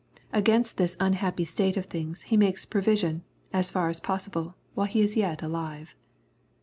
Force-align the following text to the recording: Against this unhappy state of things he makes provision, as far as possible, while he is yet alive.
Against 0.33 0.77
this 0.77 0.97
unhappy 0.99 1.45
state 1.45 1.77
of 1.77 1.85
things 1.85 2.23
he 2.23 2.35
makes 2.35 2.65
provision, 2.65 3.23
as 3.53 3.69
far 3.69 3.87
as 3.87 3.99
possible, 3.99 4.55
while 4.73 4.87
he 4.87 5.01
is 5.01 5.15
yet 5.15 5.43
alive. 5.43 5.95